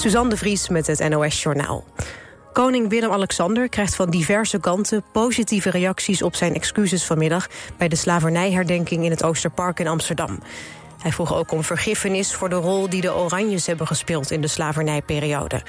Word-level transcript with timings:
Suzanne 0.00 0.30
de 0.30 0.36
Vries 0.36 0.68
met 0.68 0.86
het 0.86 1.08
NOS 1.08 1.42
Journaal. 1.42 1.84
Koning 2.52 2.88
Willem-Alexander 2.88 3.68
krijgt 3.68 3.94
van 3.94 4.10
diverse 4.10 4.58
kanten 4.58 5.04
positieve 5.12 5.70
reacties 5.70 6.22
op 6.22 6.34
zijn 6.34 6.54
excuses 6.54 7.04
vanmiddag 7.04 7.48
bij 7.76 7.88
de 7.88 7.96
slavernijherdenking 7.96 9.04
in 9.04 9.10
het 9.10 9.22
Oosterpark 9.22 9.80
in 9.80 9.86
Amsterdam. 9.86 10.38
Hij 10.98 11.12
vroeg 11.12 11.34
ook 11.34 11.52
om 11.52 11.64
vergiffenis 11.64 12.34
voor 12.34 12.48
de 12.48 12.54
rol 12.54 12.88
die 12.88 13.00
de 13.00 13.14
Oranjes 13.14 13.66
hebben 13.66 13.86
gespeeld 13.86 14.30
in 14.30 14.40
de 14.40 14.48
slavernijperiode. 14.48 15.62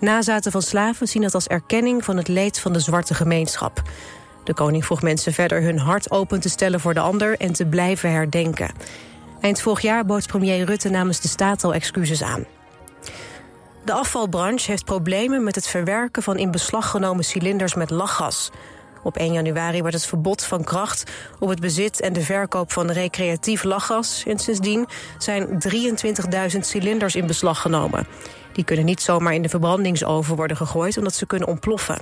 Nazaten 0.00 0.52
van 0.52 0.62
slaven 0.62 1.08
zien 1.08 1.22
het 1.22 1.34
als 1.34 1.46
erkenning 1.46 2.04
van 2.04 2.16
het 2.16 2.28
leed 2.28 2.58
van 2.58 2.72
de 2.72 2.80
zwarte 2.80 3.14
gemeenschap. 3.14 3.82
De 4.44 4.54
koning 4.54 4.84
vroeg 4.84 5.02
mensen 5.02 5.32
verder 5.32 5.62
hun 5.62 5.78
hart 5.78 6.10
open 6.10 6.40
te 6.40 6.48
stellen 6.48 6.80
voor 6.80 6.94
de 6.94 7.00
ander 7.00 7.36
en 7.36 7.52
te 7.52 7.66
blijven 7.66 8.10
herdenken. 8.10 8.74
Eind 9.40 9.60
vorig 9.60 9.80
jaar 9.80 10.04
bood 10.04 10.26
premier 10.26 10.64
Rutte 10.64 10.88
namens 10.88 11.20
de 11.20 11.28
staat 11.28 11.64
al 11.64 11.74
excuses 11.74 12.22
aan. 12.22 12.55
De 13.86 13.92
afvalbranche 13.92 14.70
heeft 14.70 14.84
problemen 14.84 15.44
met 15.44 15.54
het 15.54 15.66
verwerken 15.66 16.22
van 16.22 16.36
in 16.36 16.50
beslag 16.50 16.90
genomen 16.90 17.24
cilinders 17.24 17.74
met 17.74 17.90
lachgas. 17.90 18.50
Op 19.02 19.16
1 19.16 19.32
januari 19.32 19.82
werd 19.82 19.94
het 19.94 20.06
verbod 20.06 20.44
van 20.44 20.64
kracht 20.64 21.10
op 21.38 21.48
het 21.48 21.60
bezit 21.60 22.00
en 22.00 22.12
de 22.12 22.20
verkoop 22.20 22.72
van 22.72 22.90
recreatief 22.90 23.64
lachgas. 23.64 24.24
En 24.26 24.38
sindsdien 24.38 24.86
zijn 25.18 25.62
23.000 26.52 26.58
cilinders 26.58 27.14
in 27.14 27.26
beslag 27.26 27.60
genomen. 27.60 28.06
Die 28.52 28.64
kunnen 28.64 28.84
niet 28.84 29.02
zomaar 29.02 29.34
in 29.34 29.42
de 29.42 29.48
verbrandingsoven 29.48 30.36
worden 30.36 30.56
gegooid 30.56 30.98
omdat 30.98 31.14
ze 31.14 31.26
kunnen 31.26 31.48
ontploffen. 31.48 31.98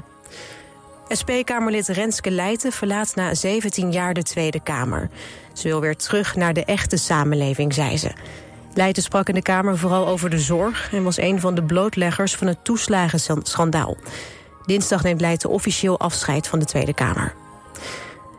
SP-Kamerlid 1.08 1.88
Renske 1.88 2.30
Leijten 2.30 2.72
verlaat 2.72 3.14
na 3.14 3.34
17 3.34 3.92
jaar 3.92 4.14
de 4.14 4.22
Tweede 4.22 4.60
Kamer. 4.60 5.10
Ze 5.52 5.68
wil 5.68 5.80
weer 5.80 5.96
terug 5.96 6.36
naar 6.36 6.52
de 6.52 6.64
echte 6.64 6.96
samenleving, 6.96 7.74
zei 7.74 7.98
ze. 7.98 8.12
Leijten 8.74 9.02
sprak 9.02 9.28
in 9.28 9.34
de 9.34 9.42
Kamer 9.42 9.78
vooral 9.78 10.06
over 10.06 10.30
de 10.30 10.38
zorg... 10.38 10.92
en 10.92 11.02
was 11.02 11.18
een 11.18 11.40
van 11.40 11.54
de 11.54 11.62
blootleggers 11.62 12.34
van 12.34 12.46
het 12.46 12.64
toeslagenschandaal. 12.64 13.96
Dinsdag 14.66 15.02
neemt 15.02 15.20
Leijten 15.20 15.50
officieel 15.50 16.00
afscheid 16.00 16.48
van 16.48 16.58
de 16.58 16.64
Tweede 16.64 16.94
Kamer. 16.94 17.34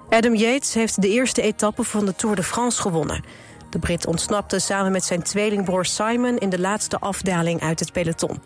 Adam 0.09 0.35
Yates 0.35 0.73
heeft 0.73 1.01
de 1.01 1.09
eerste 1.09 1.41
etappe 1.41 1.83
van 1.83 2.05
de 2.05 2.15
Tour 2.15 2.35
de 2.35 2.43
France 2.43 2.81
gewonnen. 2.81 3.23
De 3.69 3.79
Brit 3.79 4.07
ontsnapte 4.07 4.59
samen 4.59 4.91
met 4.91 5.03
zijn 5.03 5.23
tweelingbroer 5.23 5.85
Simon... 5.85 6.37
in 6.37 6.49
de 6.49 6.59
laatste 6.59 6.99
afdaling 6.99 7.61
uit 7.61 7.79
het 7.79 7.91
peloton. 7.91 8.41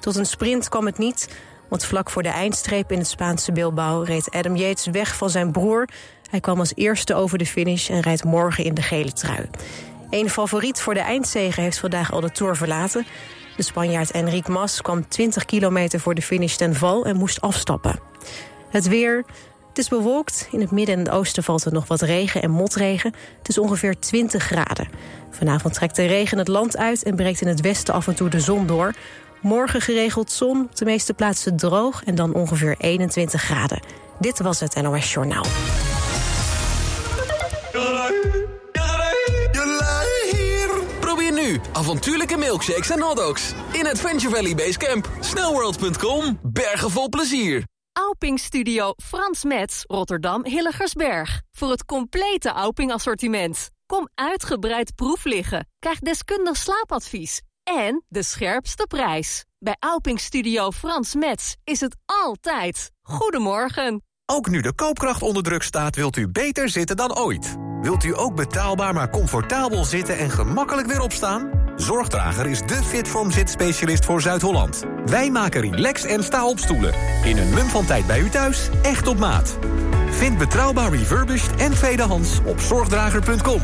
Tot 0.00 0.16
een 0.16 0.26
sprint 0.26 0.68
kwam 0.68 0.86
het 0.86 0.98
niet... 0.98 1.28
Want 1.68 1.84
vlak 1.84 2.10
voor 2.10 2.22
de 2.22 2.28
eindstreep 2.28 2.92
in 2.92 2.98
het 2.98 3.08
Spaanse 3.08 3.52
Bilbao 3.52 4.02
reed 4.02 4.30
Adam 4.30 4.56
Yates 4.56 4.86
weg 4.86 5.16
van 5.16 5.30
zijn 5.30 5.52
broer. 5.52 5.88
Hij 6.30 6.40
kwam 6.40 6.58
als 6.58 6.72
eerste 6.74 7.14
over 7.14 7.38
de 7.38 7.46
finish 7.46 7.90
en 7.90 8.00
rijdt 8.00 8.24
morgen 8.24 8.64
in 8.64 8.74
de 8.74 8.82
gele 8.82 9.12
trui. 9.12 9.48
Een 10.10 10.30
favoriet 10.30 10.80
voor 10.80 10.94
de 10.94 11.00
eindzege 11.00 11.60
heeft 11.60 11.78
vandaag 11.78 12.12
al 12.12 12.20
de 12.20 12.30
Tour 12.30 12.56
verlaten. 12.56 13.06
De 13.56 13.62
Spanjaard 13.62 14.10
Enric 14.10 14.48
Mas 14.48 14.82
kwam 14.82 15.08
20 15.08 15.44
kilometer 15.44 16.00
voor 16.00 16.14
de 16.14 16.22
finish 16.22 16.54
ten 16.54 16.74
val 16.74 17.04
en 17.04 17.16
moest 17.16 17.40
afstappen. 17.40 18.00
Het 18.70 18.88
weer. 18.88 19.24
Het 19.68 19.78
is 19.78 19.88
bewolkt. 19.88 20.48
In 20.50 20.60
het 20.60 20.70
midden 20.70 20.94
en 20.94 21.00
het 21.00 21.10
oosten 21.10 21.42
valt 21.42 21.64
er 21.64 21.72
nog 21.72 21.86
wat 21.88 22.00
regen 22.00 22.42
en 22.42 22.50
motregen. 22.50 23.14
Het 23.38 23.48
is 23.48 23.58
ongeveer 23.58 23.98
20 23.98 24.42
graden. 24.42 24.88
Vanavond 25.30 25.74
trekt 25.74 25.96
de 25.96 26.06
regen 26.06 26.38
het 26.38 26.48
land 26.48 26.76
uit 26.76 27.02
en 27.02 27.16
breekt 27.16 27.40
in 27.40 27.48
het 27.48 27.60
westen 27.60 27.94
af 27.94 28.06
en 28.06 28.14
toe 28.14 28.28
de 28.28 28.40
zon 28.40 28.66
door. 28.66 28.94
Morgen 29.40 29.80
geregeld 29.80 30.30
zon, 30.30 30.70
de 30.74 30.84
meeste 30.84 31.14
plaatsen 31.14 31.56
droog 31.56 32.04
en 32.04 32.14
dan 32.14 32.34
ongeveer 32.34 32.74
21 32.78 33.42
graden. 33.42 33.82
Dit 34.20 34.38
was 34.38 34.60
het 34.60 34.82
NOS 34.82 35.12
Journaal. 35.12 35.44
Nu 41.58 41.70
avontuurlijke 41.72 42.36
milkshakes 42.36 42.90
en 42.90 43.00
hotdogs 43.00 43.52
in 43.72 43.86
Adventure 43.86 44.34
Valley 44.34 44.54
Base 44.54 44.78
Camp. 44.78 45.10
Snowworld.com, 45.20 46.38
bergen 46.42 46.90
vol 46.90 47.08
plezier. 47.08 47.64
Auping 47.92 48.38
Studio 48.38 48.92
Frans 48.96 49.44
Metz, 49.44 49.82
Rotterdam 49.86 50.44
Hilligersberg. 50.44 51.42
Voor 51.52 51.70
het 51.70 51.84
complete 51.84 52.50
Auping 52.50 52.92
assortiment. 52.92 53.70
Kom 53.86 54.08
uitgebreid 54.14 54.94
proef 54.94 55.24
liggen. 55.24 55.68
Krijg 55.78 55.98
deskundig 55.98 56.56
slaapadvies 56.56 57.40
en 57.64 58.04
de 58.08 58.22
scherpste 58.22 58.86
prijs. 58.88 59.44
Bij 59.58 59.76
Auping 59.78 60.20
Studio 60.20 60.70
Frans 60.70 61.14
Metz 61.14 61.54
is 61.64 61.80
het 61.80 61.96
altijd. 62.06 62.90
Goedemorgen. 63.02 64.02
Ook 64.26 64.48
nu 64.48 64.60
de 64.60 64.74
koopkracht 64.74 65.22
onder 65.22 65.42
druk 65.42 65.62
staat, 65.62 65.96
wilt 65.96 66.16
u 66.16 66.28
beter 66.28 66.68
zitten 66.68 66.96
dan 66.96 67.18
ooit. 67.18 67.56
Wilt 67.80 68.04
u 68.04 68.18
ook 68.18 68.36
betaalbaar 68.36 68.94
maar 68.94 69.10
comfortabel 69.10 69.84
zitten 69.84 70.18
en 70.18 70.30
gemakkelijk 70.30 70.86
weer 70.86 71.00
opstaan? 71.00 71.57
Zorgdrager 71.78 72.46
is 72.46 72.60
de 72.60 72.82
Fitform 72.82 73.30
zitspecialist 73.30 74.04
voor 74.04 74.20
Zuid-Holland. 74.20 74.84
Wij 75.06 75.30
maken 75.30 75.60
relax 75.60 76.04
en 76.04 76.24
sta-opstoelen. 76.24 76.94
In 77.24 77.38
een 77.38 77.50
mum 77.50 77.66
van 77.66 77.86
tijd 77.86 78.06
bij 78.06 78.20
u 78.20 78.28
thuis, 78.28 78.68
echt 78.82 79.06
op 79.06 79.18
maat. 79.18 79.58
Vind 80.10 80.38
betrouwbaar 80.38 80.92
refurbished 80.92 81.56
en 81.56 81.72
tweedehands 81.72 82.38
op 82.44 82.60
zorgdrager.com. 82.60 83.60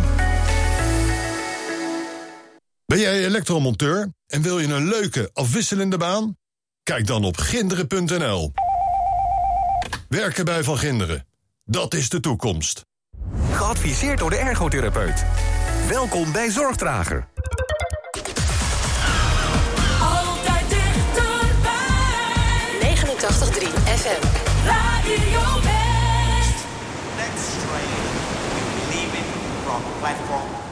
Ben 2.87 2.99
jij 2.99 3.25
elektromonteur 3.25 4.13
en 4.27 4.43
wil 4.43 4.59
je 4.59 4.75
een 4.75 4.89
leuke, 4.89 5.31
afwisselende 5.33 5.97
baan? 5.97 6.37
Kijk 6.83 7.07
dan 7.07 7.25
op 7.25 7.37
ginderen.nl. 7.37 8.53
Werken 10.09 10.45
bij 10.45 10.63
Van 10.63 10.79
Ginderen. 10.79 11.27
Dat 11.65 11.95
is 11.95 12.09
de 12.09 12.21
toekomst. 12.21 12.85
Geadviseerd 13.51 14.19
door 14.19 14.31
de 14.31 14.37
ergotherapeut. 14.37 15.25
Welkom 15.89 16.33
bij 16.33 16.51
Zorgdrager. 16.51 17.29
83 23.25 23.69
FM. 23.89 24.21
Radio 24.69 25.41
Best. 25.65 26.67
Next 27.17 27.57
train 27.65 27.89
will 28.53 28.91
leaving 28.91 29.25
from 29.65 29.81
platform 30.01 30.64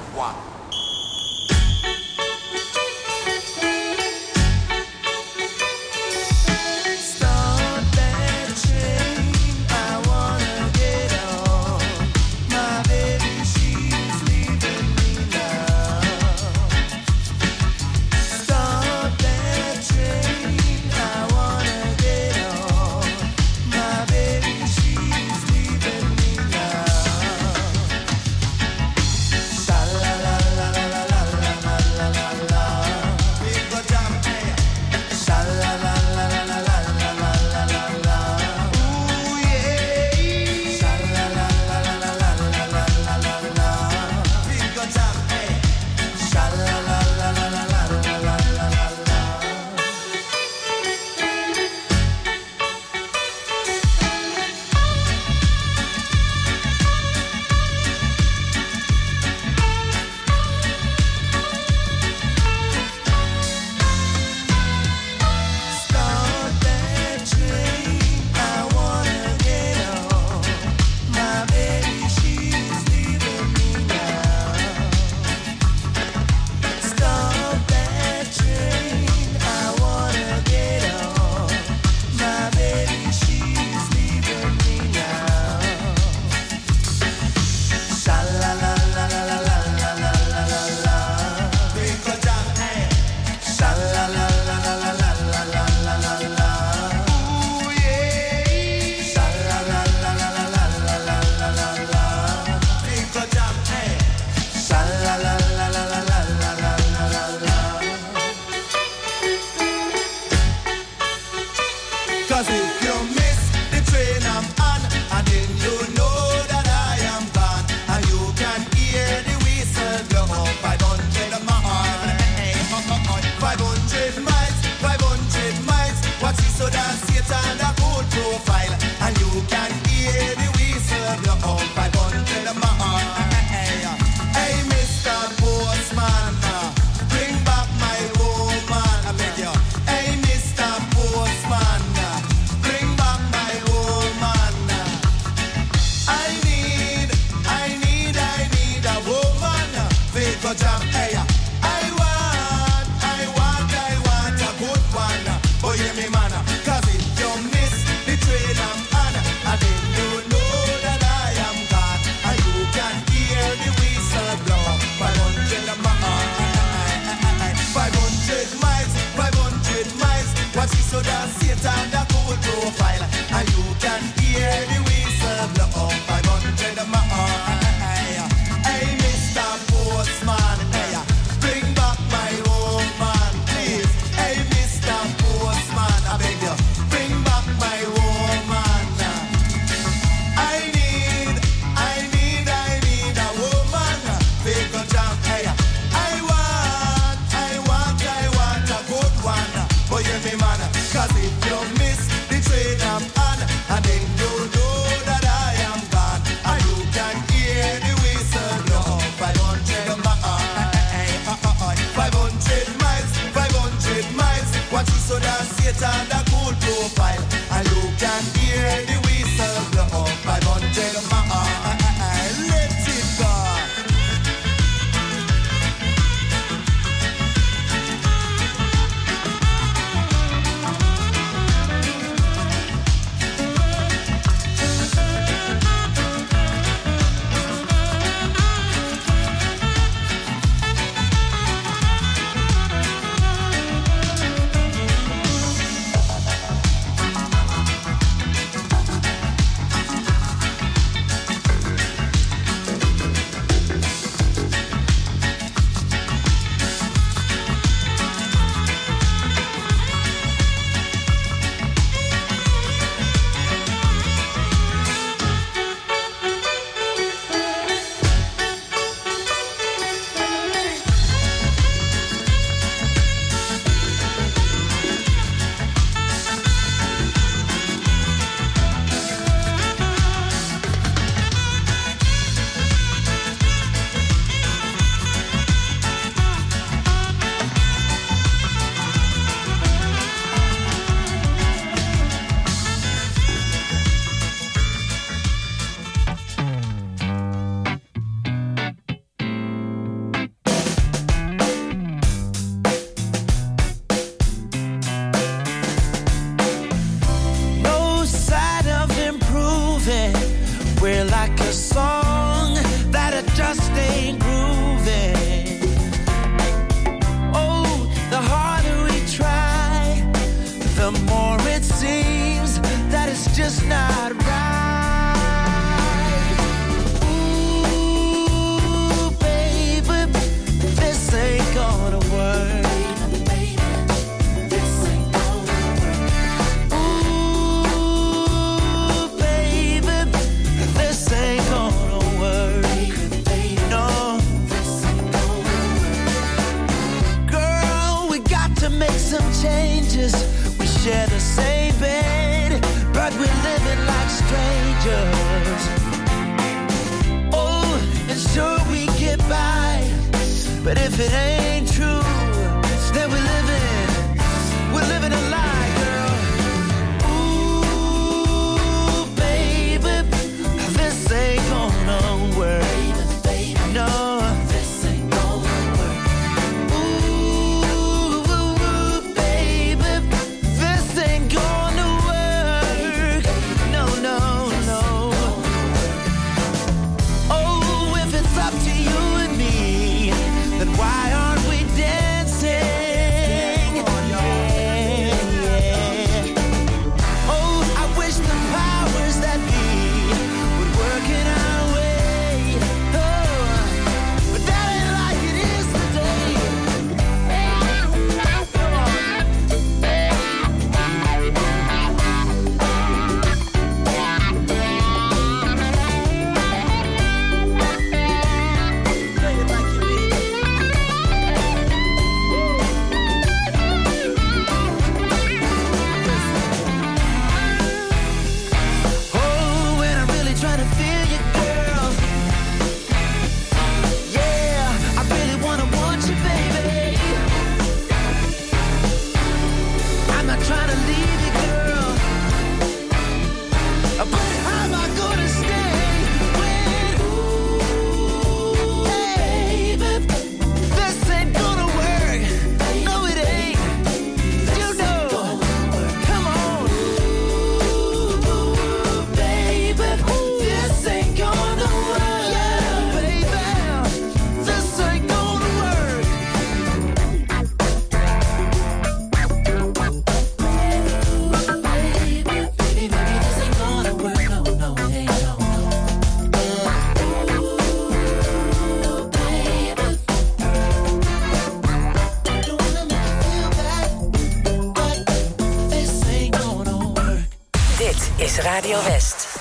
Radio 488.39 488.79
West. 488.79 489.32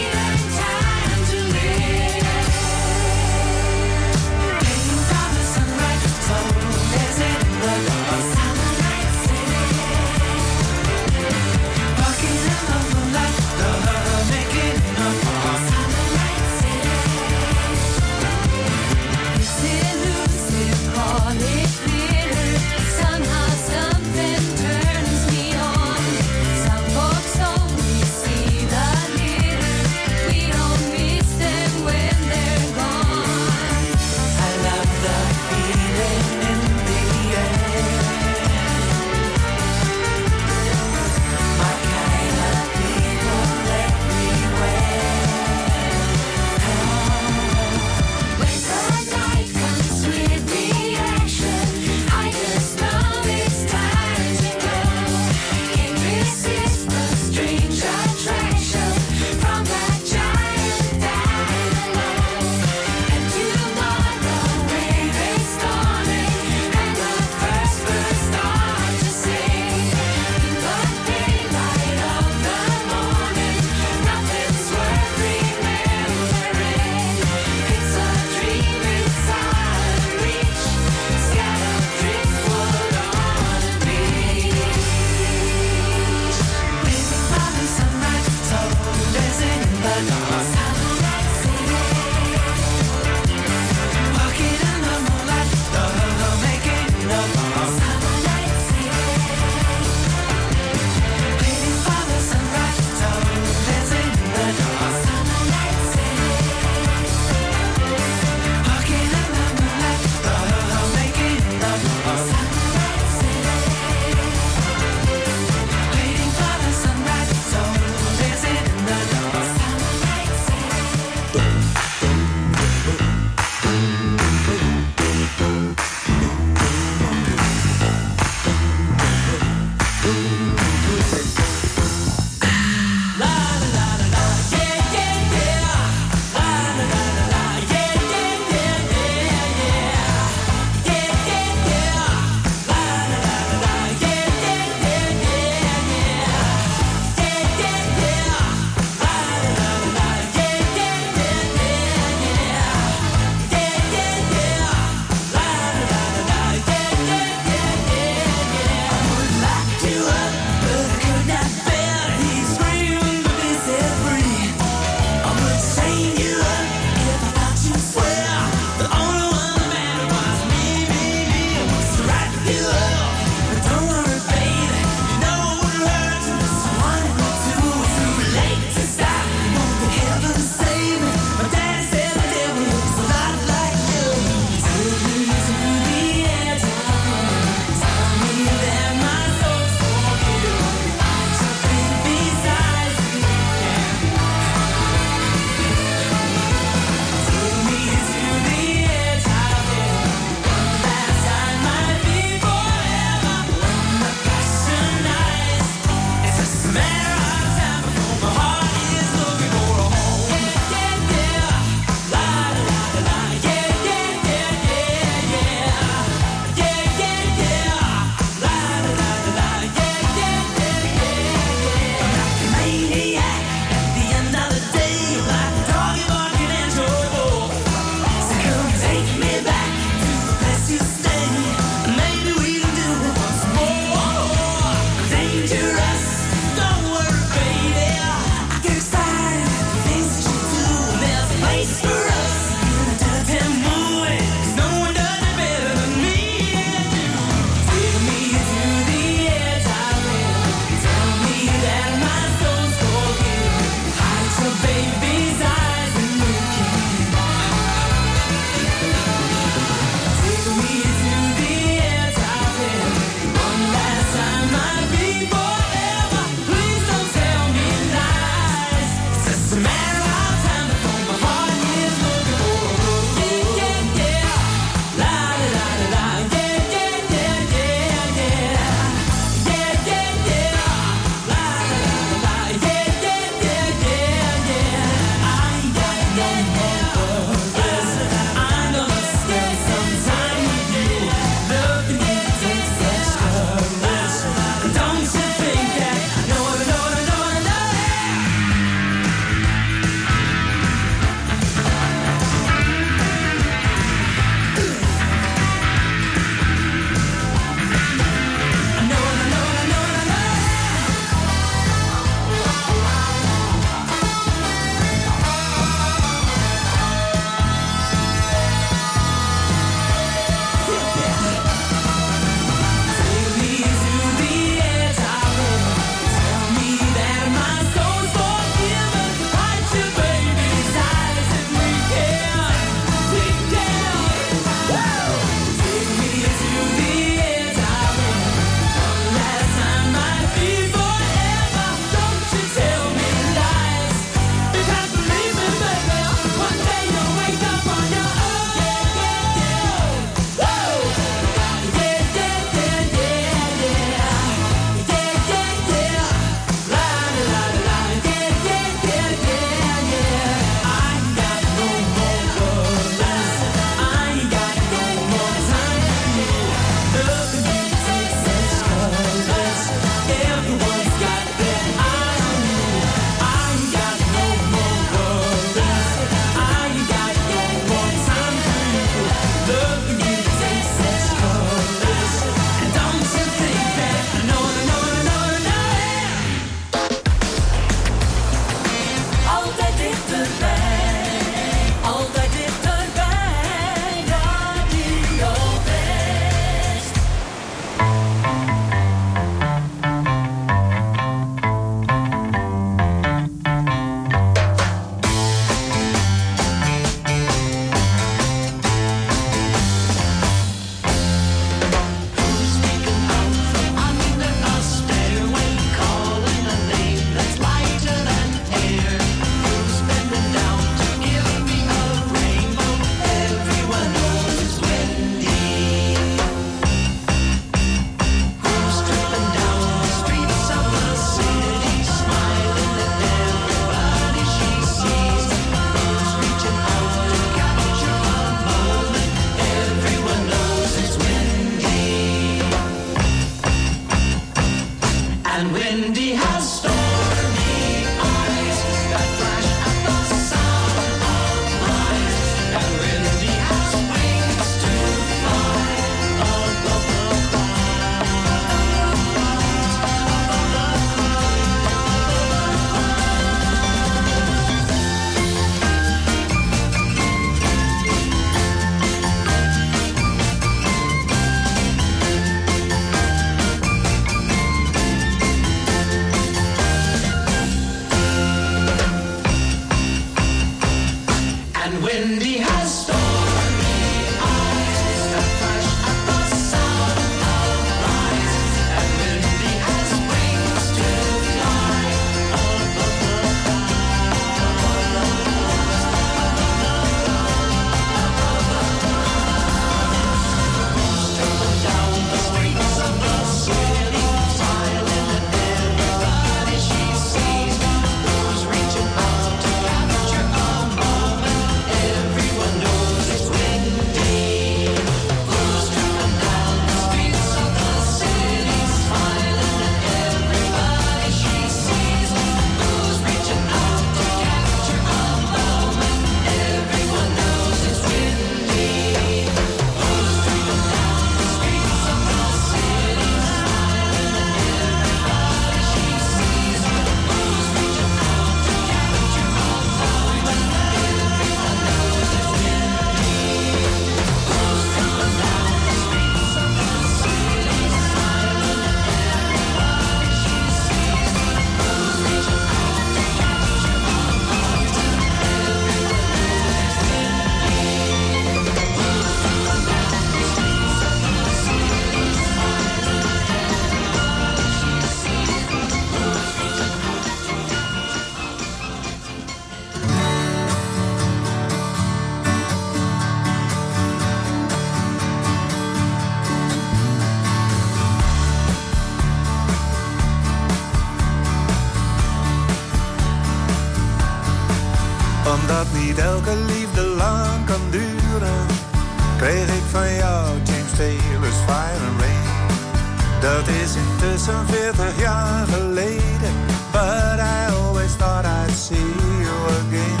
Is 593.66 593.74
intussen 593.74 594.46
40 594.48 595.00
jaar 595.00 595.46
geleden, 595.46 596.34
but 596.72 597.18
I 597.18 597.50
always 597.50 597.96
thought 597.96 598.24
I'd 598.24 598.54
see 598.54 598.90
you 599.24 599.36
again. 599.58 600.00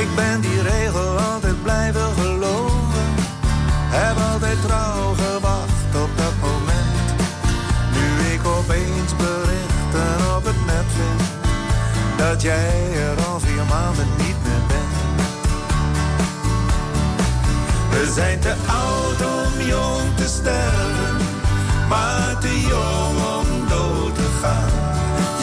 Ik 0.00 0.08
ben 0.14 0.40
die 0.40 0.62
regel 0.62 1.18
altijd 1.32 1.62
blijven 1.62 2.10
geloven, 2.20 3.08
heb 3.90 4.16
altijd 4.32 4.62
trouw 4.66 5.14
gewacht 5.14 5.90
op 6.04 6.10
dat 6.16 6.34
moment. 6.40 7.06
Nu 7.94 8.06
ik 8.34 8.46
opeens 8.46 9.12
berichten 9.16 10.36
op 10.36 10.44
het 10.44 10.60
net 10.66 10.88
vind, 10.96 11.22
dat 12.16 12.42
jij 12.42 12.80
er 13.08 13.24
al 13.26 13.40
vier 13.40 13.64
maanden 13.68 14.08
niet 14.16 14.38
meer 14.44 14.64
bent. 14.68 14.94
We 17.90 18.12
zijn 18.14 18.40
te 18.40 18.54
oud 18.66 19.20
om 19.36 19.66
jong 19.66 20.16
te 20.16 20.28
sterven, 20.28 20.95
maar 21.96 22.38
te 22.40 22.60
jong 22.60 23.16
om 23.38 23.68
dood 23.68 24.14
te 24.14 24.28
gaan. 24.40 24.70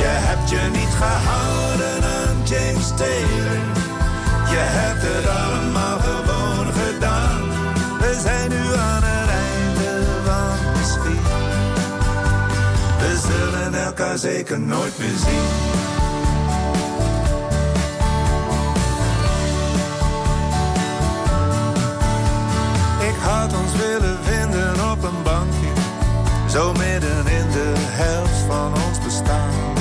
Je 0.02 0.12
hebt 0.28 0.50
je 0.50 0.64
niet 0.80 0.94
gehouden 1.02 1.98
aan 2.18 2.38
James 2.52 2.90
Taylor, 3.00 3.62
je 4.54 4.64
hebt 4.78 5.02
het 5.10 5.26
allemaal 5.44 6.00
gewoon 6.00 6.68
gedaan. 6.82 7.42
We 8.00 8.12
zijn 8.26 8.50
nu 8.50 8.64
aan 8.90 9.04
het 9.04 9.30
einde 9.46 9.92
van 10.28 10.74
de 10.76 10.84
schiet. 10.94 11.28
We 13.02 13.12
zullen 13.28 13.74
elkaar 13.86 14.18
zeker 14.18 14.60
nooit 14.60 14.98
meer 14.98 15.18
zien. 15.26 15.82
Ik 23.10 23.16
had 23.22 23.54
ons 23.54 23.72
willen 23.86 24.18
vinden 24.24 24.92
op 24.92 25.04
een 25.04 25.24
zo 26.54 26.72
midden 26.74 27.28
in 27.28 27.52
de 27.52 27.74
helft 27.78 28.40
van 28.48 28.74
ons 28.88 29.00
bestaan. 29.04 29.74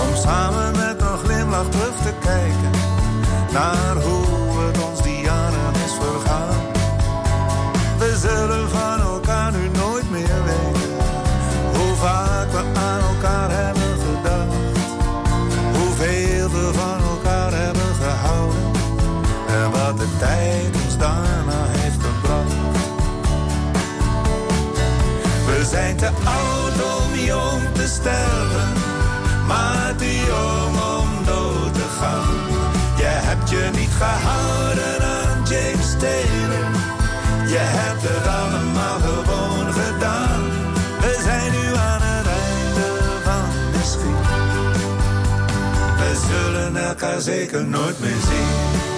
Om 0.00 0.16
samen 0.16 0.72
met 0.76 1.00
een 1.00 1.18
glimlach 1.18 1.68
terug 1.68 1.96
te 1.96 2.12
kijken 2.20 2.70
naar 3.52 3.96
hoe 3.96 4.21
maar 29.46 29.94
te 29.96 30.16
jong 30.26 30.76
om 30.98 31.24
dood 31.24 31.74
te 31.74 31.86
gaan. 32.00 32.36
Je 32.96 33.10
hebt 33.26 33.50
je 33.50 33.70
niet 33.72 33.90
gehouden 33.98 35.02
aan 35.02 35.38
James 35.44 35.90
Taylor, 35.98 36.70
je 37.46 37.62
hebt 37.78 38.02
het 38.02 38.26
allemaal 38.26 38.98
gewoon 39.00 39.72
gedaan. 39.72 40.40
We 41.00 41.20
zijn 41.22 41.50
nu 41.52 41.76
aan 41.76 42.00
het 42.02 42.26
einde 42.26 42.88
van 43.24 43.44
de 43.72 43.82
schiet. 43.92 44.28
We 45.98 46.10
zullen 46.28 46.76
elkaar 46.76 47.20
zeker 47.20 47.64
nooit 47.64 48.00
meer 48.00 48.20
zien. 48.28 48.90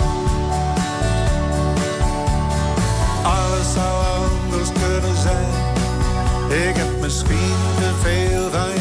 Alles 3.22 3.72
zou 3.74 4.04
anders 4.16 4.68
kunnen 4.72 5.16
zijn. 5.22 5.64
Ik 6.68 6.76
heb 6.76 7.00
misschien 7.00 7.56
te 7.78 7.90
veel 8.02 8.50
van 8.50 8.73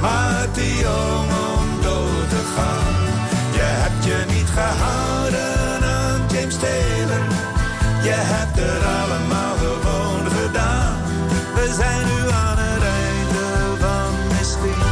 maar 0.00 0.50
te 0.52 0.76
jong 0.76 1.30
om 1.56 1.82
dood 1.82 2.28
te 2.28 2.42
gaan. 2.54 2.94
Je 3.52 3.66
hebt 3.82 4.04
je 4.04 4.24
niet 4.34 4.48
gehouden 4.58 5.82
aan 5.82 6.20
James 6.32 6.56
Taylor, 6.56 7.24
je 8.02 8.16
hebt 8.32 8.56
het 8.60 8.82
allemaal 8.98 9.54
gewoon 9.56 10.30
gedaan. 10.30 10.96
We 11.54 11.74
zijn 11.76 12.06
nu 12.06 12.30
aan 12.30 12.58
het 12.58 12.82
einde 12.82 13.46
van 13.78 14.10
misschien. 14.38 14.82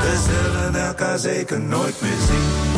We 0.00 0.14
zullen 0.28 0.86
elkaar 0.86 1.18
zeker 1.18 1.60
nooit 1.60 2.00
meer 2.00 2.20
zien. 2.28 2.73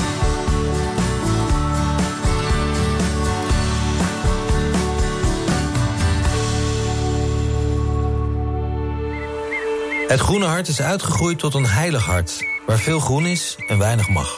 Het 10.08 10.20
groene 10.20 10.44
hart 10.46 10.68
is 10.68 10.80
uitgegroeid 10.80 11.38
tot 11.38 11.54
een 11.54 11.66
heilig 11.66 12.04
hart, 12.04 12.46
waar 12.66 12.78
veel 12.78 13.00
groen 13.00 13.26
is 13.26 13.56
en 13.68 13.78
weinig 13.78 14.08
mag. 14.08 14.36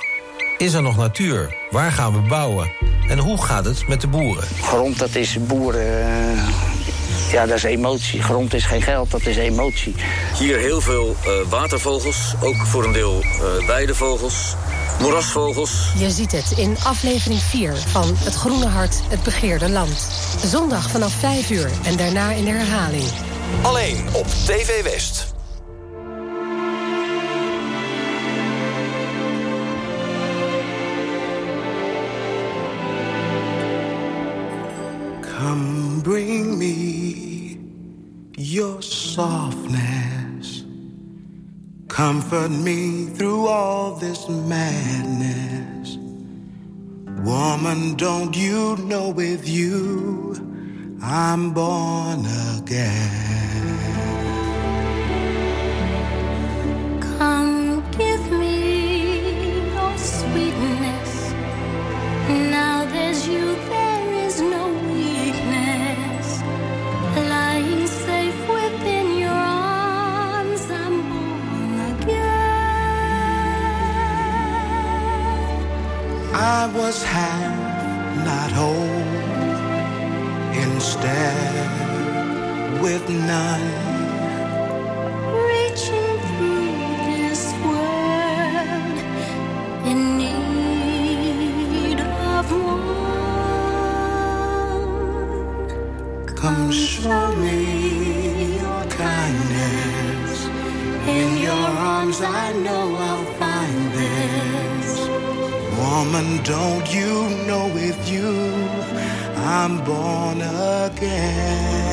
Is 0.58 0.72
er 0.72 0.82
nog 0.82 0.96
natuur? 0.96 1.56
Waar 1.70 1.92
gaan 1.92 2.12
we 2.12 2.28
bouwen? 2.28 2.70
En 3.08 3.18
hoe 3.18 3.42
gaat 3.44 3.64
het 3.64 3.88
met 3.88 4.00
de 4.00 4.06
boeren? 4.06 4.44
Grond, 4.62 4.98
dat 4.98 5.14
is 5.14 5.46
boeren. 5.46 6.02
eh, 6.02 6.48
ja, 7.32 7.46
dat 7.46 7.56
is 7.56 7.62
emotie. 7.62 8.22
Grond 8.22 8.54
is 8.54 8.64
geen 8.64 8.82
geld, 8.82 9.10
dat 9.10 9.26
is 9.26 9.36
emotie. 9.36 9.94
Hier 10.38 10.58
heel 10.58 10.80
veel 10.80 11.16
eh, 11.24 11.30
watervogels, 11.48 12.34
ook 12.40 12.56
voor 12.56 12.84
een 12.84 12.92
deel 12.92 13.20
eh, 13.22 13.66
weidevogels, 13.66 14.54
moerasvogels. 15.00 15.92
Je 15.98 16.10
ziet 16.10 16.32
het 16.32 16.52
in 16.56 16.76
aflevering 16.84 17.40
4 17.40 17.76
van 17.76 18.14
Het 18.18 18.34
Groene 18.34 18.66
Hart, 18.66 19.00
het 19.08 19.22
begeerde 19.22 19.68
land. 19.68 20.08
Zondag 20.44 20.90
vanaf 20.90 21.12
5 21.12 21.50
uur 21.50 21.70
en 21.84 21.96
daarna 21.96 22.30
in 22.30 22.44
de 22.44 22.50
herhaling. 22.50 23.04
Alleen 23.62 24.06
op 24.12 24.26
TV 24.26 24.82
West. 24.82 25.36
Come 35.38 36.00
bring 36.00 36.58
me 36.58 37.60
your 38.36 38.82
softness. 38.82 40.64
Comfort 41.86 42.50
me 42.50 43.06
through 43.14 43.46
all 43.46 43.94
this 43.94 44.28
madness. 44.28 45.96
Woman, 47.24 47.94
don't 47.94 48.36
you 48.36 48.78
know 48.78 49.10
with 49.10 49.48
you 49.48 50.98
I'm 51.00 51.52
born 51.54 52.26
again? 52.58 53.78
Come 57.00 57.88
give 57.92 58.32
me 58.32 59.70
your 59.72 59.96
sweetness. 59.98 61.32
Now 62.50 62.84
there's 62.86 63.28
you, 63.28 63.54
I 76.60 76.66
was 76.66 77.04
half, 77.04 77.54
not 78.26 78.50
whole. 78.50 79.04
Instead, 80.64 81.70
with 82.82 83.08
none. 83.08 83.68
Reaching 85.50 86.18
through 86.26 86.72
this 87.10 87.42
world 87.64 88.98
in 89.90 89.98
need 90.18 92.00
of 92.00 92.46
one. 92.50 92.88
Come 96.34 96.72
show 96.72 97.26
me 97.36 97.58
your 98.58 98.84
kindness. 99.04 100.32
In 101.06 101.28
your 101.38 101.68
arms, 101.92 102.18
I 102.20 102.52
know 102.64 102.96
I'll. 102.96 103.17
Woman, 105.98 106.40
don't 106.44 106.94
you 106.94 107.28
know 107.48 107.66
with 107.74 108.08
you 108.08 108.30
I'm 109.34 109.84
born 109.84 110.40
again? 110.40 111.87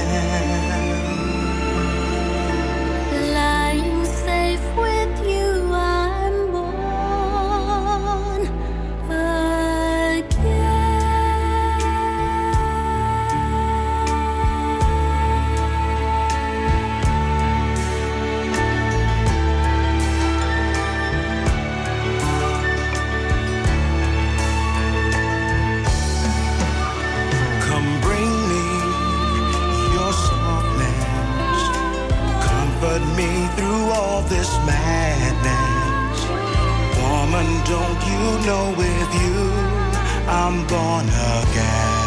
Don't 37.65 38.01
you 38.05 38.45
know 38.45 38.73
with 38.77 39.11
you 39.21 39.49
I'm 40.27 40.65
born 40.67 41.07
again? 41.07 42.04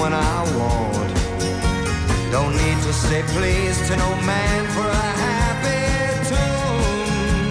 When 0.00 0.12
I 0.12 0.38
want. 0.56 1.12
Don't 2.30 2.54
need 2.62 2.78
to 2.86 2.92
say 2.92 3.22
please 3.34 3.76
to 3.88 3.96
no 3.96 4.10
man 4.30 4.60
for 4.74 4.86
a 4.86 5.08
happy 5.26 5.84
tune. 6.30 7.50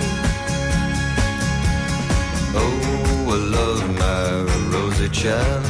Oh, 2.61 3.33
I 3.35 3.37
love 3.57 3.81
my 4.03 4.23
rosy 4.73 5.09
child. 5.09 5.65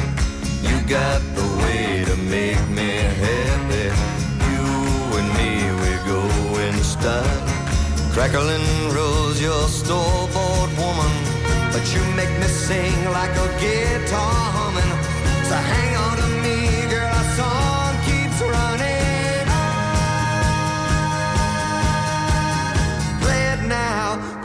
You 0.68 0.76
got 0.86 1.20
the 1.38 1.46
way 1.62 2.04
to 2.10 2.16
make 2.34 2.62
me 2.78 2.90
happy. 3.24 3.88
You 4.50 4.64
and 5.18 5.28
me, 5.38 5.50
we 5.82 5.92
go 6.12 6.22
in 6.64 6.74
style. 6.94 7.42
Crackling 8.12 8.68
rose, 8.94 9.40
your 9.40 9.68
store-bought 9.68 10.70
woman. 10.82 11.12
But 11.72 11.84
you 11.94 12.02
make 12.14 12.34
me 12.40 12.48
sing 12.66 12.96
like 13.18 13.34
a 13.46 13.48
guitar 13.62 14.34
humming. 14.56 14.92
So 15.48 15.56
hang 15.56 15.87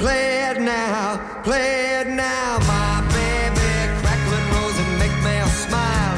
play 0.03 0.51
it 0.51 0.59
now, 0.59 1.17
play 1.43 2.01
it 2.01 2.07
now, 2.07 2.59
my 2.73 2.95
baby. 3.15 3.71
Crackling 4.01 4.47
rose 4.53 4.77
and 4.83 4.93
make 5.03 5.15
me 5.27 5.35
smile. 5.63 6.17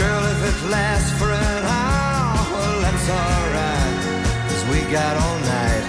Girl, 0.00 0.22
if 0.34 0.40
it 0.50 0.58
lasts 0.68 1.12
for 1.18 1.30
an 1.48 1.62
hour, 1.80 2.68
that's 2.84 3.08
alright. 3.20 3.96
Cause 4.48 4.64
we 4.70 4.78
got 4.98 5.14
all 5.24 5.38
night 5.56 5.86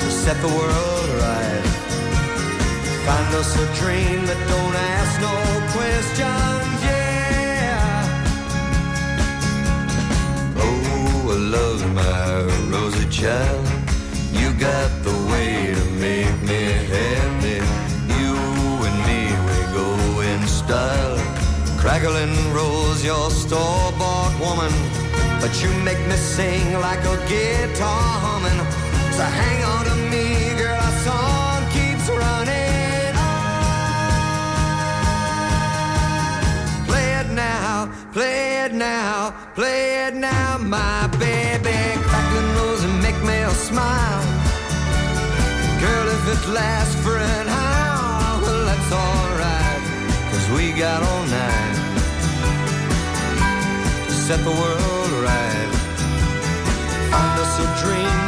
to 0.00 0.08
set 0.22 0.36
the 0.46 0.52
world 0.58 1.08
right. 1.26 1.64
Find 3.06 3.30
us 3.40 3.50
a 3.64 3.66
dream 3.80 4.26
that 4.30 4.40
don't 4.54 4.76
ask 4.96 5.12
no 5.28 5.36
questions, 5.76 6.78
yeah. 6.90 7.94
Oh, 10.64 11.30
I 11.34 11.38
love 11.56 11.80
my 12.00 12.22
rosy 12.72 13.08
child. 13.08 13.73
Got 14.64 14.92
the 15.02 15.16
way 15.30 15.74
to 15.78 15.84
make 16.06 16.38
me 16.50 16.62
happy. 16.94 17.58
You 18.16 18.34
and 18.88 18.98
me, 19.08 19.20
we 19.46 19.58
go 19.78 19.88
in 20.30 20.40
style. 20.46 21.18
Crackling 21.76 22.34
rose, 22.54 23.04
your 23.04 23.30
store-bought 23.30 24.34
woman. 24.40 24.72
But 25.42 25.52
you 25.62 25.68
make 25.88 26.00
me 26.08 26.16
sing 26.16 26.80
like 26.80 27.04
a 27.14 27.16
guitar 27.28 28.08
humming. 28.24 28.60
So 29.16 29.24
hang 29.40 29.60
on 29.72 29.84
to 29.90 29.96
me, 30.12 30.56
girl, 30.56 30.80
our 30.86 30.96
song 31.08 31.60
keeps 31.76 32.08
running. 32.08 33.12
Play 36.88 37.08
it 37.20 37.30
now, 37.46 37.92
play 38.14 38.64
it 38.64 38.72
now, 38.72 39.34
play 39.54 40.06
it 40.06 40.14
now, 40.14 40.56
my 40.56 41.06
baby. 41.18 41.78
Crackling 42.08 42.50
rose 42.56 42.82
and 42.82 43.02
make 43.02 43.20
me 43.28 43.38
smile. 43.52 44.23
It 46.46 46.50
for 47.02 47.16
an 47.16 47.48
hour, 47.48 48.42
well, 48.42 48.66
that's 48.66 48.92
alright. 48.92 49.82
Cause 50.30 50.50
we 50.50 50.72
got 50.72 51.02
all 51.02 51.24
night 51.24 51.76
to 54.06 54.12
set 54.12 54.44
the 54.44 54.50
world 54.50 55.10
right. 55.24 55.70
Find 57.10 57.40
us 57.40 57.58
a 57.60 57.68
dream 57.82 58.23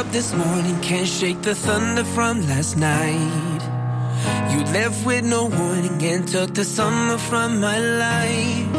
up 0.00 0.12
this 0.12 0.32
morning, 0.32 0.80
can't 0.80 1.06
shake 1.06 1.42
the 1.42 1.54
thunder 1.54 2.04
from 2.04 2.40
last 2.48 2.78
night. 2.78 3.60
You 4.50 4.64
left 4.72 5.04
with 5.04 5.24
no 5.24 5.44
warning 5.44 6.02
and 6.02 6.26
took 6.26 6.54
the 6.54 6.64
summer 6.64 7.18
from 7.18 7.60
my 7.60 7.78
life. 7.78 8.76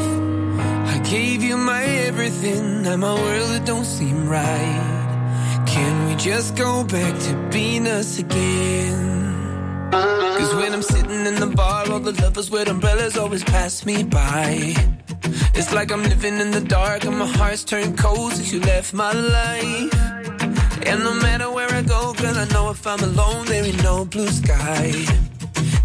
I 0.94 0.98
gave 1.04 1.44
you 1.44 1.58
my 1.58 1.84
everything, 2.08 2.82
now 2.82 2.98
my 2.98 3.14
world 3.14 3.52
it 3.52 3.66
don't 3.66 3.86
seem 3.86 4.28
right. 4.28 5.64
Can 5.68 6.08
we 6.08 6.16
just 6.16 6.56
go 6.56 6.84
back 6.84 7.14
to 7.28 7.50
being 7.52 7.86
us 7.86 8.18
again? 8.18 9.92
Cause 9.92 10.56
when 10.56 10.74
I'm 10.74 10.82
sitting 10.82 11.26
in 11.28 11.36
the 11.36 11.52
bar, 11.56 11.92
all 11.92 12.00
the 12.00 12.20
lovers 12.24 12.50
with 12.50 12.68
umbrellas 12.68 13.16
always 13.16 13.44
pass 13.44 13.86
me 13.86 14.04
by. 14.04 14.74
It's 15.54 15.72
like 15.72 15.92
I'm 15.92 16.02
living 16.02 16.40
in 16.40 16.50
the 16.50 16.62
dark 16.62 17.06
and 17.06 17.16
my 17.20 17.28
heart's 17.28 17.64
turned 17.64 17.96
cold 17.98 18.34
since 18.34 18.52
you 18.52 18.60
left 18.62 18.92
my 18.94 19.12
life. 19.12 20.01
And 20.86 21.04
no 21.04 21.14
matter 21.14 21.50
where 21.52 21.72
I 21.72 21.82
go, 21.82 22.14
girl, 22.14 22.36
I 22.36 22.46
know 22.46 22.72
if 22.72 22.86
I'm 22.88 23.00
alone, 23.00 23.46
there 23.46 23.64
ain't 23.64 23.84
no 23.84 24.06
blue 24.06 24.28
sky. 24.28 24.92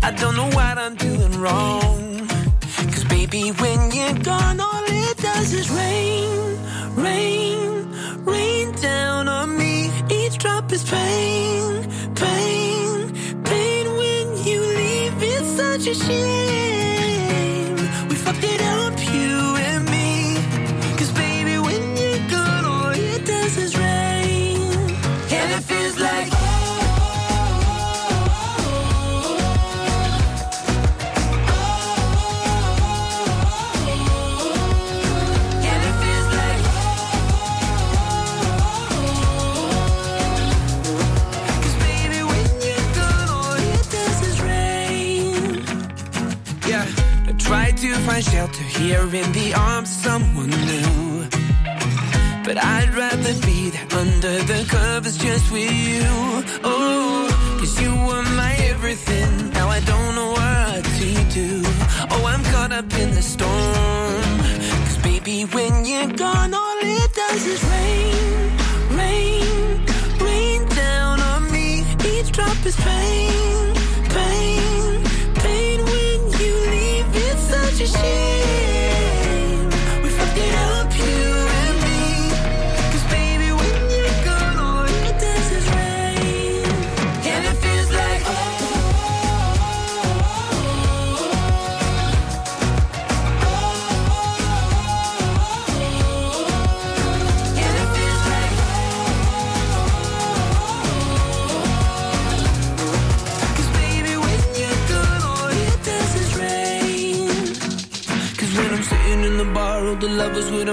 I 0.03 0.11
don't 0.13 0.37
know 0.37 0.49
what 0.51 0.79
I'm 0.79 0.95
doing 0.97 1.41
wrong. 1.41 2.27
Cause 2.93 3.05
baby, 3.05 3.51
when 3.51 3.91
you're 3.93 4.19
gone, 4.23 4.61
all 4.61 4.85
it 4.87 5.17
does 5.19 5.53
is 5.53 5.69
rain, 5.71 6.59
rain, 6.95 7.91
rain 8.25 8.73
down 8.81 9.29
on 9.29 9.57
me. 9.59 9.91
Each 10.11 10.39
drop 10.39 10.73
is 10.73 10.85
pain, 10.89 11.83
pain, 12.15 13.43
pain 13.45 13.87
when 14.01 14.45
you 14.47 14.61
leave. 14.61 15.23
It's 15.23 15.49
such 15.57 15.87
a 15.89 15.95
shame. 15.95 16.86
Shelter 48.57 48.79
here 48.79 49.03
in 49.15 49.33
the 49.33 49.55
arms 49.55 49.91
someone 49.91 50.51
new. 50.51 51.29
But 52.45 52.59
I'd 52.59 52.95
rather 52.95 53.35
be 53.47 53.71
there 53.71 53.87
under 53.99 54.39
the 54.45 54.67
covers 54.69 55.17
just 55.17 55.51
with 55.51 55.73
you. 55.73 56.05
Oh, 56.63 57.29
cause 57.59 57.81
you 57.81 57.91
were 57.91 58.23
my 58.37 58.55
everything. 58.71 59.51
Now 59.51 59.69
I 59.69 59.81
don't 59.81 60.15
know 60.15 60.31
what 60.31 60.85
to 60.85 61.09
do. 61.35 61.63
Oh, 62.11 62.25
I'm 62.27 62.43
caught 62.45 62.73
up 62.73 62.93
in 62.95 63.11
the 63.11 63.23
storm. 63.23 64.39
Cause 64.87 64.99
baby, 65.03 65.43
when 65.45 65.85
you're 65.85 66.13
gone, 66.13 66.55
all 66.55 66.79
it 66.83 67.13
does 67.15 67.47
is 67.47 67.63
rain, 67.65 68.57
rain, 68.97 69.87
rain 70.21 70.69
down 70.69 71.21
on 71.21 71.51
me. 71.51 71.85
Each 72.05 72.31
drop 72.31 72.65
is 72.65 72.77
pain, 72.77 73.75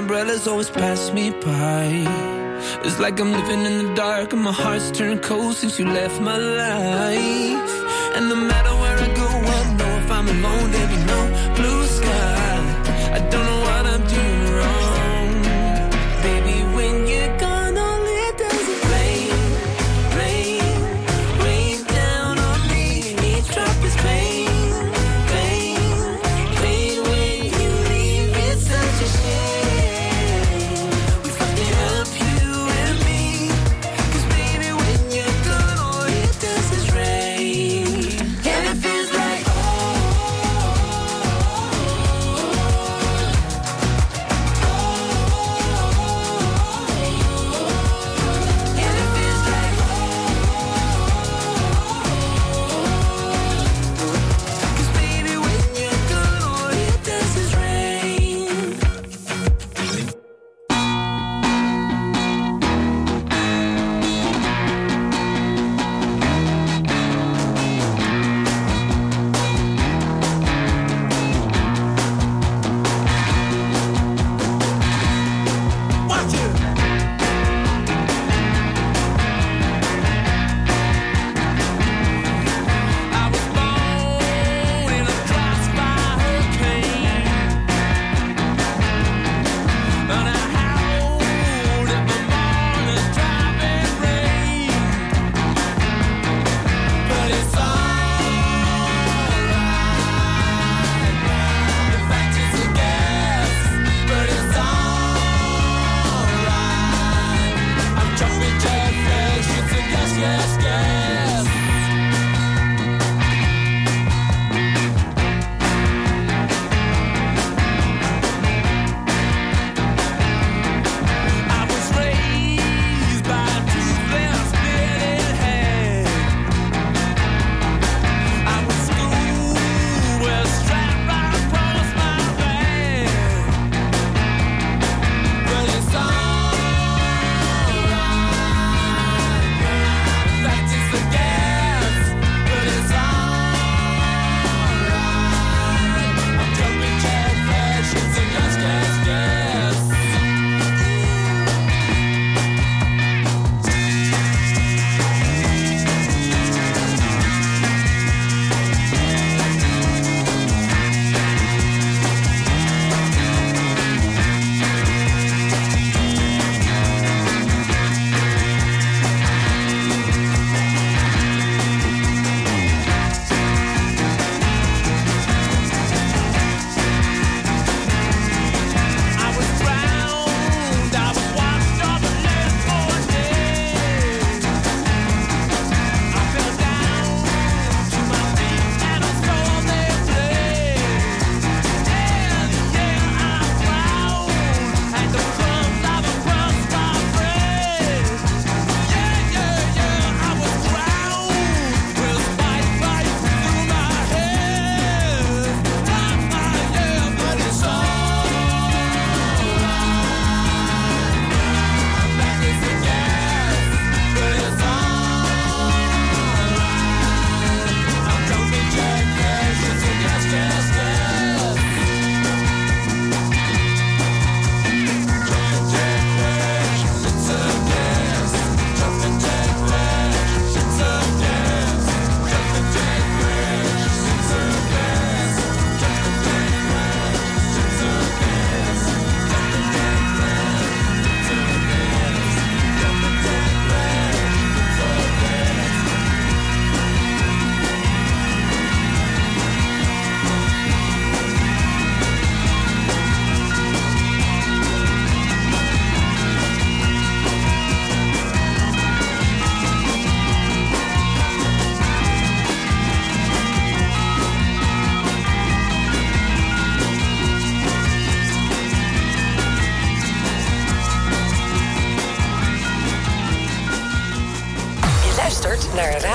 umbrellas 0.03 0.47
always 0.49 0.69
pass 0.69 1.13
me 1.13 1.29
by. 1.29 1.87
It's 2.83 2.99
like 2.99 3.21
I'm 3.21 3.31
living 3.31 3.61
in 3.63 3.75
the 3.85 3.93
dark 3.95 4.33
and 4.33 4.41
my 4.41 4.51
heart's 4.51 4.91
turned 4.91 5.23
cold 5.23 5.55
since 5.55 5.79
you 5.79 5.85
left 5.85 6.19
my 6.19 6.35
life. 6.35 7.73
And 8.15 8.29
the 8.29 8.35
matter 8.35 8.72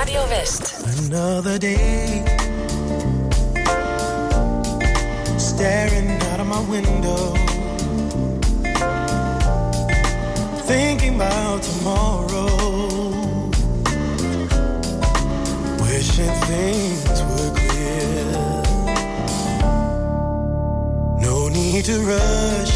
Radio 0.08 0.26
West. 0.28 0.64
Another 1.06 1.58
day. 1.58 2.24
Staring 5.36 6.10
out 6.30 6.40
of 6.40 6.46
my 6.46 6.60
window. 6.60 7.34
Thinking 10.64 11.16
about 11.16 11.62
tomorrow. 11.62 12.48
Wishing 15.82 16.34
things 16.48 17.20
were 17.28 17.52
clear. 17.60 18.24
No 21.20 21.48
need 21.48 21.84
to 21.84 22.00
rush. 22.00 22.74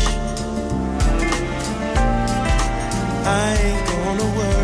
I 3.25 3.57
ain't 3.65 3.87
gonna 3.89 4.37
worry. 4.37 4.62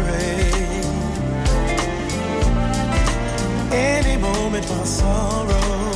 My 4.66 4.84
sorrow 4.84 5.92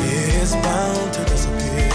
is 0.00 0.54
bound 0.54 1.12
to 1.12 1.24
disappear. 1.26 1.92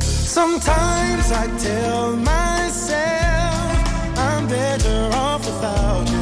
Sometimes 0.00 1.32
I 1.32 1.46
tell 1.58 2.16
myself 2.16 3.72
I'm 4.18 4.46
better 4.46 5.10
off 5.14 5.40
without 5.46 6.06
you. 6.10 6.18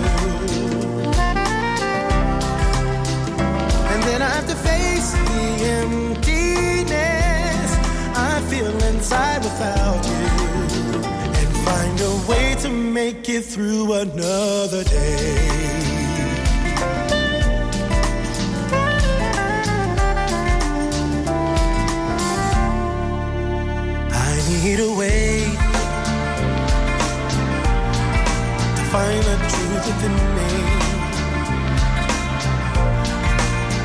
And 3.93 4.03
then 4.05 4.23
I 4.23 4.29
have 4.29 4.47
to 4.47 4.55
face 4.55 5.11
the 5.13 5.65
emptiness 5.81 7.71
I 8.17 8.41
feel 8.49 8.75
inside 8.85 9.43
without 9.43 10.07
you. 10.07 10.12
It 13.35 13.45
through 13.47 13.93
another 13.95 14.85
day. 14.85 15.49
I 24.13 24.37
need 24.49 24.81
a 24.81 24.93
way 24.99 25.45
to 28.77 28.83
find 28.93 29.23
the 29.31 29.37
truth 29.53 29.87
within 29.87 30.17
me. 30.37 30.51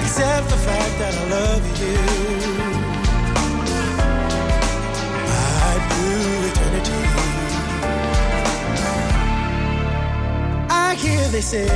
Accept 0.03 0.49
the 0.49 0.57
fact 0.67 0.93
that 0.99 1.13
I 1.13 1.29
love 1.29 1.63
you. 1.81 2.26
They 11.31 11.41
say, 11.41 11.67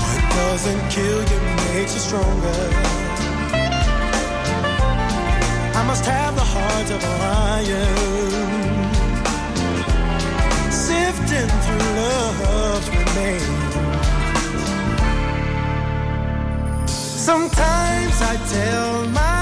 what 0.00 0.22
doesn't 0.34 0.90
kill 0.90 1.22
you 1.22 1.40
makes 1.72 1.94
you 1.94 2.00
stronger. 2.00 2.70
I 5.78 5.84
must 5.86 6.04
have 6.06 6.34
the 6.34 6.42
heart 6.42 6.90
of 6.90 7.04
a 7.04 7.12
lion. 7.24 7.94
Sifting 10.72 11.50
through 11.64 11.88
love's 12.00 12.88
remains. 12.88 13.74
Sometimes 16.90 18.16
I 18.22 18.36
tell 18.48 19.06
myself 19.08 19.33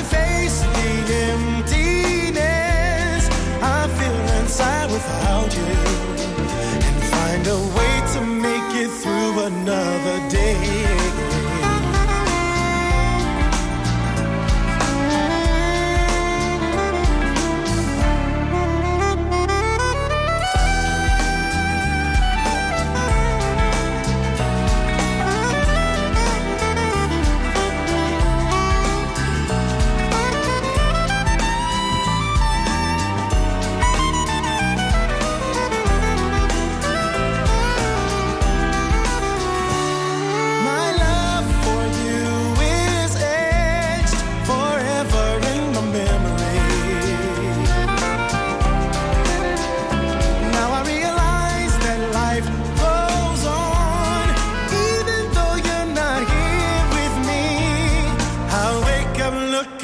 to 0.00 0.06
face 0.06 0.60
the 0.60 1.14
emptiness 1.32 3.22
I 3.60 3.88
feel 3.98 4.20
inside 4.40 4.90
without 4.90 5.54
you. 5.54 5.74
And 6.86 7.02
find 7.12 7.46
a 7.46 7.60
way 7.76 7.94
to 8.14 8.20
make 8.24 8.74
it 8.84 8.90
through 9.02 9.44
another 9.44 10.16
day. 10.30 10.99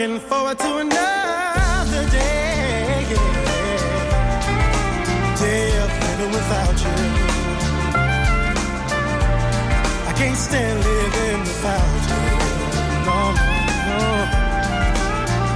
Looking 0.06 0.28
forward 0.28 0.56
to 0.58 0.76
another 0.78 2.08
day, 2.10 3.04
day 5.36 5.78
of 5.82 5.90
living 6.04 6.30
without 6.30 6.78
you. 6.84 6.96
I 10.06 10.12
can't 10.16 10.36
stand 10.36 10.78
living 10.84 11.40
without 11.40 12.02
you. 12.10 12.22
No, 13.06 13.18
no, 13.34 13.50
no. 13.88 14.00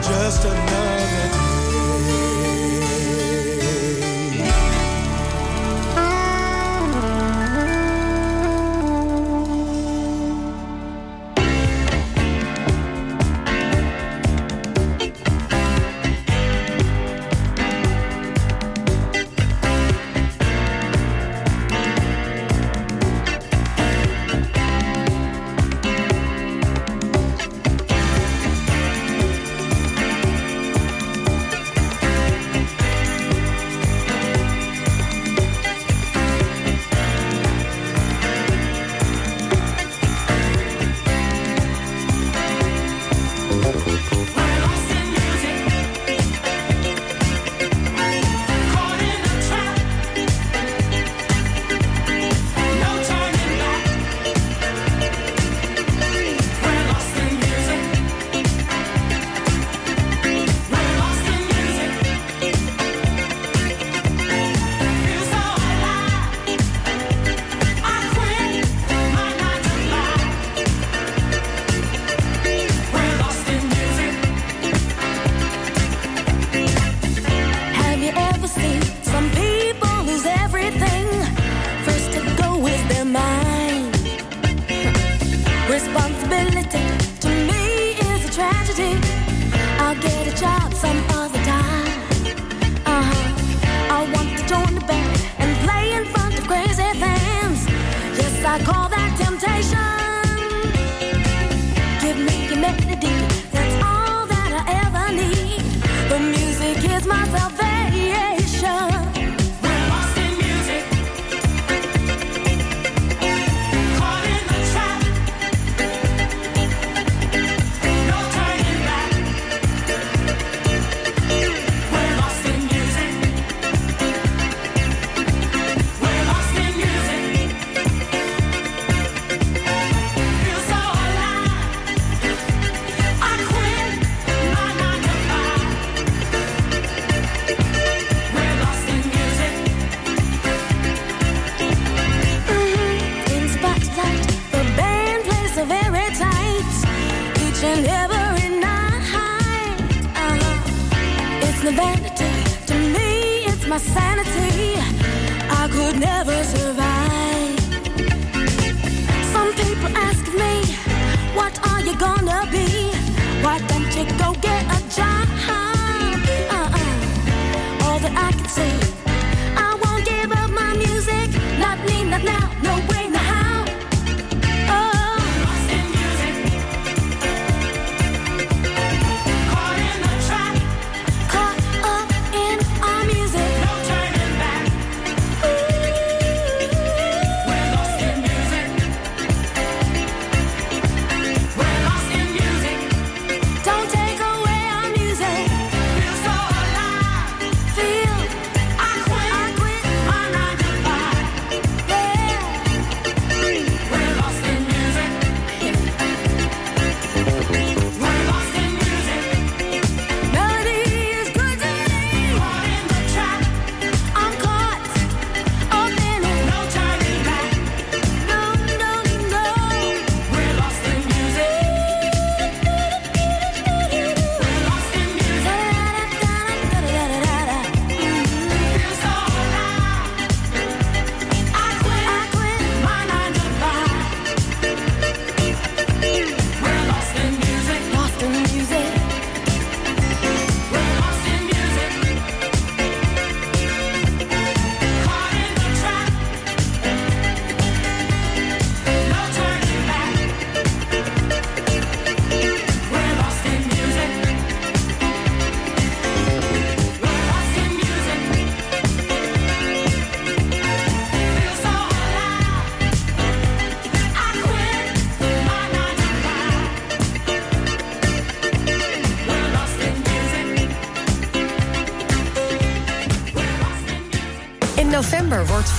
Just 0.02 0.44
another 0.44 1.30
day. 2.16 2.29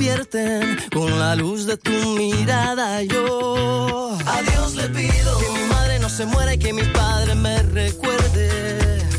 despierten 0.00 0.78
con 0.92 1.18
la 1.18 1.36
luz 1.36 1.66
de 1.66 1.76
tu 1.76 1.90
mirada. 1.90 3.02
Yo 3.02 4.16
a 4.26 4.42
Dios 4.42 4.74
le 4.74 4.88
pido 4.88 5.38
que 5.38 5.50
mi 5.50 5.68
madre 5.68 5.98
no 5.98 6.08
se 6.08 6.24
muera 6.24 6.54
y 6.54 6.58
que 6.58 6.72
mi 6.72 6.84
padre 6.84 7.34
me 7.34 7.62
recuerde. 7.62 8.48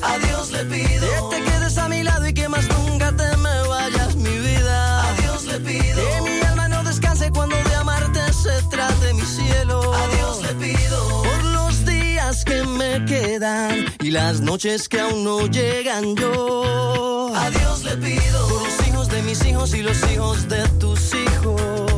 A 0.01 0.17
Dios 0.17 0.51
le 0.51 0.65
pido 0.65 1.29
que 1.29 1.35
te 1.35 1.43
quedes 1.43 1.77
a 1.77 1.87
mi 1.87 2.01
lado 2.01 2.27
y 2.27 2.33
que 2.33 2.49
más 2.49 2.67
nunca 2.69 3.11
te 3.15 3.37
me 3.37 3.67
vayas, 3.67 4.15
mi 4.15 4.35
vida. 4.39 5.07
A 5.07 5.13
Dios 5.21 5.45
le 5.45 5.59
pido 5.59 6.01
que 6.15 6.21
mi 6.21 6.41
alma 6.47 6.67
no 6.67 6.83
descanse 6.83 7.29
cuando 7.29 7.55
de 7.57 7.75
amarte 7.75 8.21
se 8.33 8.63
trate 8.71 9.13
mi 9.13 9.21
cielo. 9.21 9.93
A 9.93 10.07
Dios 10.15 10.41
le 10.41 10.53
pido 10.65 11.21
por 11.21 11.43
los 11.43 11.85
días 11.85 12.43
que 12.43 12.63
me 12.63 13.05
quedan 13.05 13.85
y 14.01 14.09
las 14.09 14.41
noches 14.41 14.89
que 14.89 14.99
aún 14.99 15.23
no 15.23 15.45
llegan. 15.45 16.15
Yo 16.15 17.31
a 17.35 17.49
Dios 17.51 17.83
le 17.83 17.97
pido 17.97 18.47
por 18.47 18.63
los 18.63 18.80
mis 19.31 19.45
hijos 19.45 19.73
y 19.73 19.81
los 19.81 20.11
hijos 20.11 20.49
de 20.49 20.61
tus 20.77 21.13
hijos. 21.13 21.90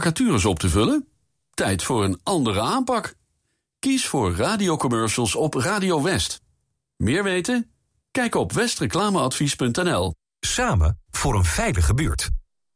Vacatures 0.00 0.44
op 0.44 0.58
te 0.58 0.68
vullen? 0.68 1.08
Tijd 1.54 1.82
voor 1.82 2.04
een 2.04 2.20
andere 2.22 2.60
aanpak. 2.60 3.14
Kies 3.78 4.06
voor 4.06 4.34
radiocommercials 4.34 5.34
op 5.34 5.54
Radio 5.54 6.02
West. 6.02 6.40
Meer 6.96 7.22
weten? 7.22 7.70
Kijk 8.10 8.34
op 8.34 8.52
westreclameadvies.nl. 8.52 10.14
Samen 10.40 11.00
voor 11.10 11.34
een 11.34 11.44
veilige 11.44 11.94
buurt. 11.94 12.28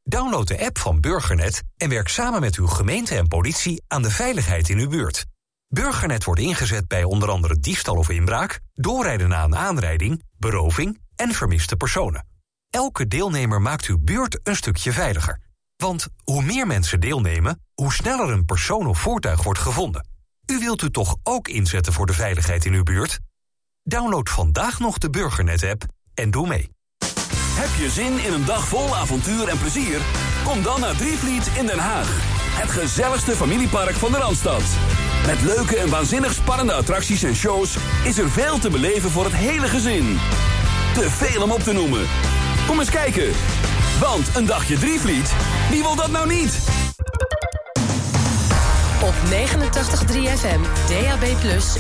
Download 0.03 0.47
de 0.47 0.65
app 0.65 0.79
van 0.79 1.01
Burgernet 1.01 1.63
en 1.77 1.89
werk 1.89 2.09
samen 2.09 2.41
met 2.41 2.57
uw 2.57 2.67
gemeente 2.67 3.17
en 3.17 3.29
politie 3.29 3.83
aan 3.89 4.03
de 4.03 4.11
veiligheid 4.11 4.69
in 4.69 4.79
uw 4.79 4.89
buurt. 4.89 5.25
Burgernet 5.69 6.25
wordt 6.25 6.41
ingezet 6.41 6.89
bij 6.89 7.05
onder 7.05 7.31
andere 7.31 7.59
diefstal 7.59 7.97
of 7.97 8.09
inbraak, 8.09 8.61
doorrijden 8.75 9.29
na 9.29 9.45
een 9.45 9.57
aanrijding, 9.57 10.23
beroving 10.37 11.01
en 11.17 11.33
vermiste 11.33 11.77
personen. 11.77 12.27
Elke 12.71 13.07
deelnemer 13.07 13.61
maakt 13.61 13.87
uw 13.87 13.99
buurt 13.99 14.41
een 14.43 14.57
stukje 14.57 14.93
veiliger. 14.93 15.44
Want 15.85 16.07
hoe 16.25 16.43
meer 16.43 16.67
mensen 16.67 17.01
deelnemen, 17.01 17.61
hoe 17.75 17.93
sneller 17.93 18.31
een 18.31 18.45
persoon 18.45 18.87
of 18.87 18.99
voertuig 18.99 19.43
wordt 19.43 19.59
gevonden. 19.59 20.07
U 20.47 20.59
wilt 20.59 20.83
u 20.83 20.91
toch 20.91 21.17
ook 21.23 21.49
inzetten 21.49 21.93
voor 21.93 22.07
de 22.07 22.13
veiligheid 22.13 22.65
in 22.65 22.73
uw 22.73 22.83
buurt? 22.83 23.19
Download 23.83 24.29
vandaag 24.29 24.79
nog 24.79 24.99
de 24.99 25.11
Burgernet-app 25.11 25.85
en 26.15 26.31
doe 26.31 26.47
mee. 26.47 26.71
Heb 27.55 27.81
je 27.81 27.91
zin 27.91 28.19
in 28.25 28.33
een 28.33 28.45
dag 28.45 28.69
vol 28.69 28.97
avontuur 28.97 29.49
en 29.49 29.59
plezier? 29.59 30.01
Kom 30.45 30.63
dan 30.63 30.81
naar 30.81 30.97
Drievliet 30.97 31.47
in 31.59 31.67
Den 31.67 31.79
Haag. 31.79 32.09
Het 32.61 32.71
gezelligste 32.71 33.37
familiepark 33.37 33.95
van 33.95 34.13
de 34.13 34.19
Randstad. 34.19 34.63
Met 35.27 35.41
leuke 35.41 35.77
en 35.77 35.91
waanzinnig 35.91 36.33
spannende 36.33 36.73
attracties 36.73 37.23
en 37.23 37.35
shows 37.35 37.77
is 38.05 38.19
er 38.19 38.31
veel 38.31 38.59
te 38.59 38.71
beleven 38.71 39.11
voor 39.11 39.25
het 39.25 39.35
hele 39.35 39.69
gezin. 39.69 40.19
Te 40.95 41.11
veel 41.11 41.43
om 41.43 41.51
op 41.51 41.61
te 41.61 41.73
noemen. 41.73 42.07
Kom 42.67 42.79
eens 42.79 42.91
kijken. 42.91 43.33
Want 44.01 44.37
een 44.37 44.47
dagje 44.47 44.79
Drievliet, 44.79 45.33
wie 45.71 45.83
wil 45.83 45.97
dat 45.97 46.11
nou 46.11 46.27
niet? 46.27 46.59
Op 49.03 49.15
89.3 49.31 50.39
FM, 50.39 50.61
DAB+, 50.89 51.25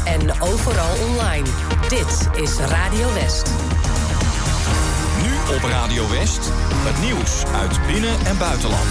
en 0.04 0.42
overal 0.42 0.96
online. 1.08 1.48
Dit 1.88 2.28
is 2.42 2.56
Radio 2.56 3.12
West. 3.12 3.50
Nu 5.22 5.54
op 5.54 5.62
Radio 5.62 6.10
West. 6.10 6.50
Het 6.74 7.04
nieuws 7.04 7.44
uit 7.54 7.86
binnen- 7.86 8.26
en 8.26 8.38
buitenland. 8.38 8.88